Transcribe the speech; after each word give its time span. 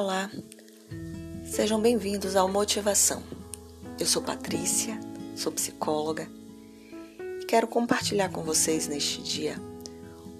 Olá, 0.00 0.30
sejam 1.44 1.80
bem-vindos 1.80 2.36
ao 2.36 2.48
Motivação. 2.48 3.20
Eu 3.98 4.06
sou 4.06 4.22
Patrícia, 4.22 4.96
sou 5.34 5.50
psicóloga 5.50 6.30
e 7.42 7.44
quero 7.46 7.66
compartilhar 7.66 8.28
com 8.28 8.44
vocês 8.44 8.86
neste 8.86 9.20
dia 9.20 9.56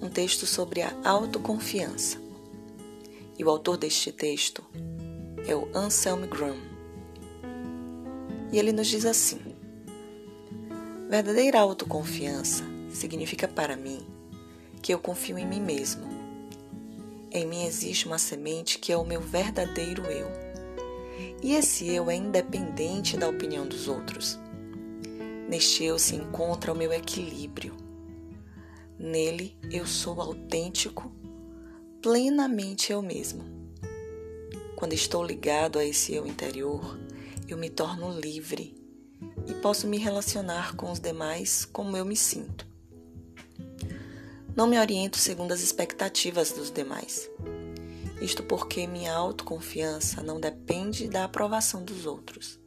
um 0.01 0.07
texto 0.07 0.45
sobre 0.45 0.81
a 0.81 0.93
autoconfiança. 1.03 2.17
E 3.37 3.43
o 3.43 3.49
autor 3.49 3.75
deste 3.75 4.13
texto 4.13 4.63
é 5.45 5.53
o 5.53 5.67
Anselm 5.75 6.25
Graham. 6.25 6.55
E 8.53 8.57
ele 8.57 8.71
nos 8.71 8.87
diz 8.87 9.03
assim: 9.03 9.41
Verdadeira 11.09 11.59
autoconfiança 11.59 12.63
significa 12.93 13.45
para 13.45 13.75
mim 13.75 14.07
que 14.81 14.93
eu 14.93 14.99
confio 14.99 15.37
em 15.37 15.45
mim 15.45 15.59
mesmo 15.59 16.18
em 17.31 17.45
mim 17.45 17.65
existe 17.65 18.07
uma 18.07 18.17
semente 18.17 18.79
que 18.79 18.91
é 18.91 18.97
o 18.97 19.05
meu 19.05 19.21
verdadeiro 19.21 20.03
eu. 20.05 20.27
E 21.43 21.53
esse 21.53 21.87
eu 21.87 22.09
é 22.09 22.15
independente 22.15 23.17
da 23.17 23.29
opinião 23.29 23.67
dos 23.67 23.87
outros. 23.87 24.39
Neste 25.47 25.83
eu 25.83 25.97
se 25.99 26.15
encontra 26.15 26.71
o 26.71 26.75
meu 26.75 26.91
equilíbrio. 26.91 27.75
Nele 28.97 29.57
eu 29.71 29.85
sou 29.85 30.19
autêntico, 30.19 31.11
plenamente 32.01 32.91
eu 32.91 33.01
mesmo. 33.01 33.43
Quando 34.75 34.93
estou 34.93 35.23
ligado 35.23 35.79
a 35.79 35.85
esse 35.85 36.13
eu 36.13 36.25
interior, 36.25 36.97
eu 37.47 37.57
me 37.57 37.69
torno 37.69 38.19
livre 38.19 38.75
e 39.47 39.53
posso 39.55 39.87
me 39.87 39.97
relacionar 39.97 40.75
com 40.75 40.91
os 40.91 40.99
demais 40.99 41.65
como 41.65 41.97
eu 41.97 42.05
me 42.05 42.15
sinto. 42.15 42.68
Não 44.59 44.67
me 44.67 44.77
oriento 44.77 45.17
segundo 45.17 45.53
as 45.53 45.61
expectativas 45.61 46.51
dos 46.51 46.69
demais. 46.69 47.31
Isto 48.21 48.43
porque 48.43 48.85
minha 48.85 49.13
autoconfiança 49.13 50.21
não 50.21 50.37
depende 50.37 51.07
da 51.07 51.23
aprovação 51.23 51.81
dos 51.81 52.05
outros, 52.05 52.59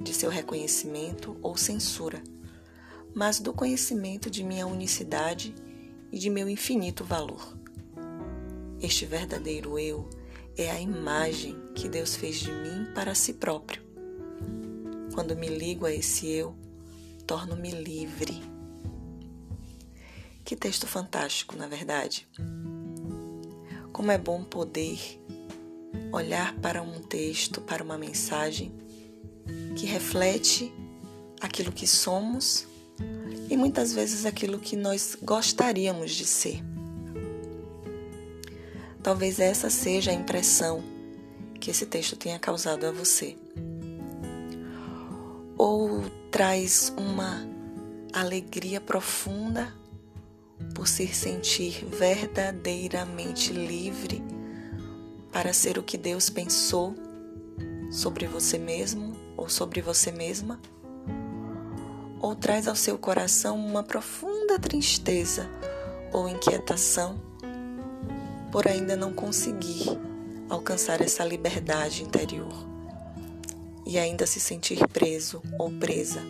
de 0.00 0.12
seu 0.12 0.28
reconhecimento 0.28 1.36
ou 1.40 1.56
censura, 1.56 2.20
mas 3.14 3.38
do 3.38 3.52
conhecimento 3.52 4.28
de 4.28 4.42
minha 4.42 4.66
unicidade 4.66 5.54
e 6.10 6.18
de 6.18 6.28
meu 6.28 6.48
infinito 6.48 7.04
valor. 7.04 7.56
Este 8.80 9.06
verdadeiro 9.06 9.78
eu 9.78 10.10
é 10.56 10.72
a 10.72 10.80
imagem 10.80 11.56
que 11.72 11.88
Deus 11.88 12.16
fez 12.16 12.40
de 12.40 12.50
mim 12.50 12.88
para 12.96 13.14
si 13.14 13.34
próprio. 13.34 13.80
Quando 15.14 15.36
me 15.36 15.46
ligo 15.46 15.86
a 15.86 15.94
esse 15.94 16.28
eu, 16.28 16.56
torno-me 17.28 17.70
livre 17.70 18.51
que 20.52 20.56
texto 20.56 20.86
fantástico, 20.86 21.56
na 21.56 21.66
verdade. 21.66 22.28
Como 23.90 24.10
é 24.10 24.18
bom 24.18 24.44
poder 24.44 24.98
olhar 26.12 26.54
para 26.56 26.82
um 26.82 27.00
texto, 27.00 27.62
para 27.62 27.82
uma 27.82 27.96
mensagem 27.96 28.70
que 29.74 29.86
reflete 29.86 30.70
aquilo 31.40 31.72
que 31.72 31.86
somos 31.86 32.66
e 33.48 33.56
muitas 33.56 33.94
vezes 33.94 34.26
aquilo 34.26 34.58
que 34.58 34.76
nós 34.76 35.16
gostaríamos 35.22 36.12
de 36.12 36.26
ser. 36.26 36.62
Talvez 39.02 39.40
essa 39.40 39.70
seja 39.70 40.10
a 40.10 40.14
impressão 40.14 40.84
que 41.58 41.70
esse 41.70 41.86
texto 41.86 42.14
tenha 42.14 42.38
causado 42.38 42.84
a 42.84 42.92
você. 42.92 43.38
Ou 45.56 46.02
traz 46.30 46.92
uma 46.98 47.42
alegria 48.12 48.82
profunda 48.82 49.80
por 50.74 50.86
se 50.88 51.06
sentir 51.08 51.84
verdadeiramente 51.86 53.52
livre 53.52 54.22
para 55.32 55.52
ser 55.52 55.78
o 55.78 55.82
que 55.82 55.96
Deus 55.96 56.28
pensou 56.28 56.94
sobre 57.90 58.26
você 58.26 58.58
mesmo 58.58 59.16
ou 59.36 59.48
sobre 59.48 59.80
você 59.80 60.10
mesma? 60.12 60.60
Ou 62.20 62.36
traz 62.36 62.68
ao 62.68 62.76
seu 62.76 62.96
coração 62.98 63.56
uma 63.56 63.82
profunda 63.82 64.58
tristeza 64.58 65.48
ou 66.12 66.28
inquietação 66.28 67.20
por 68.52 68.68
ainda 68.68 68.94
não 68.94 69.12
conseguir 69.12 69.98
alcançar 70.48 71.00
essa 71.00 71.24
liberdade 71.24 72.02
interior 72.02 72.52
e 73.86 73.98
ainda 73.98 74.26
se 74.26 74.38
sentir 74.38 74.86
preso 74.88 75.42
ou 75.58 75.70
presa 75.72 76.20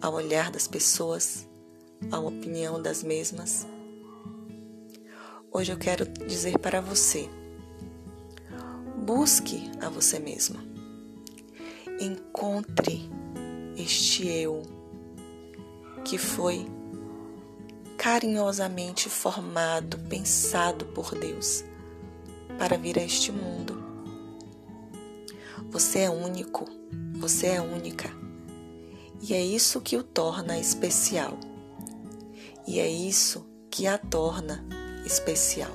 ao 0.00 0.14
olhar 0.14 0.50
das 0.50 0.68
pessoas 0.68 1.48
a 2.10 2.18
opinião 2.18 2.80
das 2.80 3.02
mesmas. 3.02 3.66
Hoje 5.52 5.72
eu 5.72 5.78
quero 5.78 6.06
dizer 6.26 6.58
para 6.58 6.80
você: 6.80 7.28
busque 9.04 9.70
a 9.80 9.88
você 9.88 10.18
mesma. 10.18 10.62
Encontre 12.00 13.08
este 13.76 14.28
eu 14.28 14.62
que 16.04 16.18
foi 16.18 16.66
carinhosamente 17.96 19.08
formado, 19.08 19.98
pensado 20.08 20.84
por 20.86 21.14
Deus 21.14 21.64
para 22.58 22.76
vir 22.76 22.98
a 22.98 23.02
este 23.02 23.32
mundo. 23.32 23.82
Você 25.70 26.00
é 26.00 26.10
único, 26.10 26.66
você 27.14 27.48
é 27.48 27.60
única. 27.60 28.10
E 29.20 29.34
é 29.34 29.42
isso 29.42 29.80
que 29.80 29.96
o 29.96 30.02
torna 30.02 30.58
especial. 30.58 31.38
E 32.66 32.80
é 32.80 32.88
isso 32.88 33.46
que 33.70 33.86
a 33.86 33.96
torna 33.96 34.64
especial. 35.04 35.70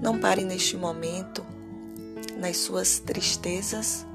Não 0.00 0.18
pare 0.18 0.44
neste 0.44 0.76
momento 0.76 1.44
nas 2.38 2.56
suas 2.58 2.98
tristezas, 2.98 4.06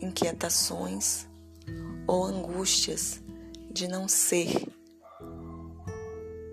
inquietações 0.00 1.26
ou 2.06 2.24
angústias 2.24 3.22
de 3.70 3.88
não 3.88 4.06
ser 4.08 4.68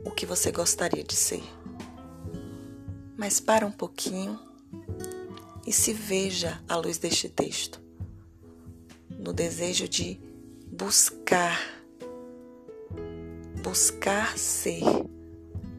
o 0.05 0.11
que 0.11 0.25
você 0.25 0.51
gostaria 0.51 1.03
de 1.03 1.15
ser. 1.15 1.43
Mas 3.17 3.39
para 3.39 3.65
um 3.65 3.71
pouquinho 3.71 4.39
e 5.65 5.73
se 5.73 5.93
veja 5.93 6.61
à 6.67 6.75
luz 6.75 6.97
deste 6.97 7.29
texto, 7.29 7.81
no 9.09 9.33
desejo 9.33 9.87
de 9.87 10.19
buscar 10.71 11.80
buscar 13.61 14.39
ser 14.39 14.81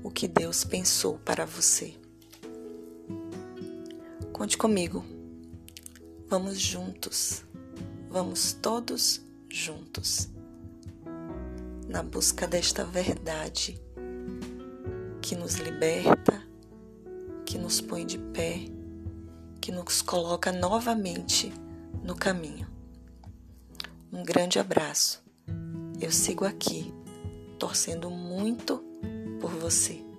o 0.04 0.10
que 0.10 0.28
Deus 0.28 0.62
pensou 0.62 1.18
para 1.18 1.44
você. 1.44 1.94
Conte 4.32 4.56
comigo. 4.56 5.04
Vamos 6.28 6.60
juntos. 6.60 7.44
Vamos 8.08 8.52
todos 8.52 9.20
juntos. 9.48 10.28
Na 11.88 12.02
busca 12.02 12.46
desta 12.46 12.84
verdade 12.84 13.80
que 15.20 15.34
nos 15.34 15.56
liberta, 15.56 16.42
que 17.44 17.58
nos 17.58 17.80
põe 17.80 18.06
de 18.06 18.18
pé, 18.18 18.64
que 19.60 19.72
nos 19.72 20.02
coloca 20.02 20.52
novamente 20.52 21.52
no 22.02 22.14
caminho. 22.14 22.66
Um 24.12 24.22
grande 24.22 24.58
abraço. 24.60 25.22
Eu 26.00 26.12
sigo 26.12 26.44
aqui 26.44 26.92
torcendo 27.62 28.10
muito 28.10 28.82
por 29.40 29.52
você. 29.52 30.11